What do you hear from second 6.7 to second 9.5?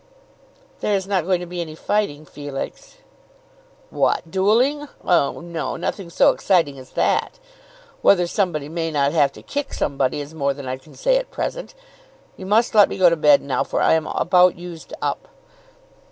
as that. Whether somebody may not have to